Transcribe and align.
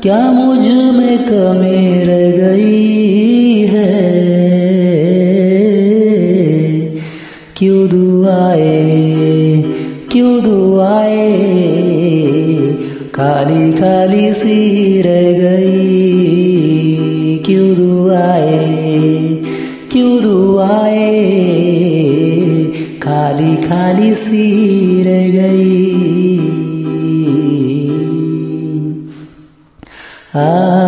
क्या 0.05 0.33
मुझमें 0.33 1.19
कमी 1.19 2.05
रह 2.05 2.30
गई 2.36 3.60
है? 3.60 4.14
क्यों 7.56 7.88
दुआए 7.88 9.62
क्यों 10.12 10.42
दुआए? 10.44 11.38
काली 13.14 13.72
खाली 13.72 14.33
सी 14.33 15.02
रह 15.02 15.33
गई। 15.38 17.36
क्यों 17.36 17.74
दुआए 17.74 18.68
क्यों 19.92 20.22
दुआए? 20.22 21.24
खाली 23.02 23.56
खाली 23.56 24.14
सी 24.14 24.52
रह 25.02 25.28
गई। 25.28 26.73
Ah. 30.36 30.83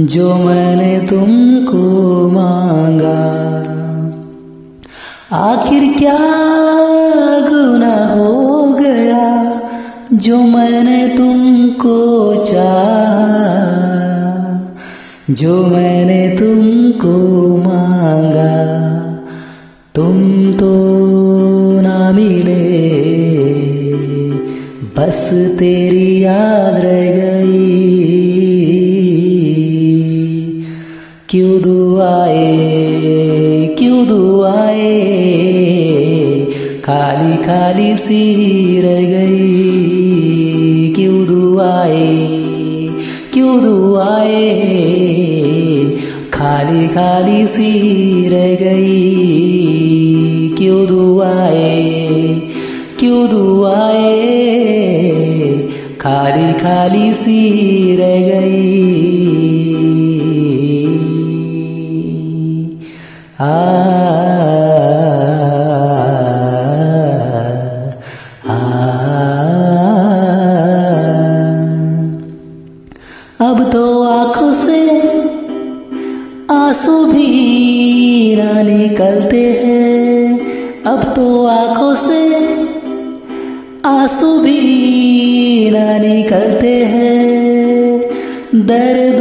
जो 0.00 0.34
मैंने 0.34 1.00
तुमको 1.00 1.82
मांगा। 2.30 3.18
आखिर 5.36 5.94
क्या 5.98 6.18
गुना 7.48 8.06
हो 8.06 8.62
गया 8.72 9.60
जो 10.12 10.42
मैंने 10.42 11.16
तुमको 11.16 12.34
चाहा? 12.44 13.08
जो 15.30 15.66
मैंने 15.66 16.28
तुमको 16.28 17.56
मांगा, 17.56 18.64
तुम 19.94 20.16
तो 20.52 20.72
ना 21.80 22.12
मिले। 22.12 22.68
बस 24.96 25.30
तेरी 25.58 26.24
याद 26.24 26.76
रह 26.76 27.12
गई। 27.12 27.97
क्यों 31.30 31.62
दुआए 31.62 32.56
क्यों 33.78 34.06
दुआए? 34.08 34.96
खाली 36.84 37.36
खाली 37.36 37.96
सी 37.96 38.80
रह 38.80 39.02
गई। 39.02 40.92
क्यों 40.96 41.26
दुआए 41.26 42.28
क्यों 43.32 43.62
दुआए? 43.62 44.54
खाली 46.34 46.88
खाली 46.88 47.46
सी 47.46 48.28
रह 48.28 48.54
गई। 48.54 50.48
क्यों 50.58 50.86
दुआए 50.86 52.40
क्यों 52.98 53.28
दुआए? 53.28 54.28
खाली 56.00 56.52
खाली 56.52 57.14
सी 57.14 57.50
रह 57.96 58.40
गई। 58.40 59.37
अब 63.40 63.50
तो 73.72 73.82
आँखों 74.02 74.52
से 74.54 74.80
आँसू 76.50 77.04
भी 77.12 77.28
निकलते 78.64 79.42
हैं 79.52 80.82
अब 80.86 81.04
तो 81.16 81.26
आँखों 81.46 81.94
से 81.96 82.20
आँसू 83.88 84.38
भी 84.40 84.60
निकलते 86.00 86.74
हैं 86.86 88.00
दर्द 88.66 89.20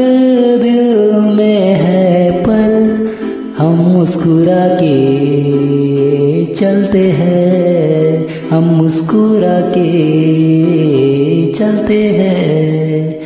मुस्कुरा 4.07 4.67
के 4.67 6.45
चलते 6.45 6.99
हैं। 6.99 8.27
हम 8.49 8.63
मुस्कुरा 8.63 9.61
के 9.61 11.51
चलते 11.51 12.03
हैं। 12.03 13.19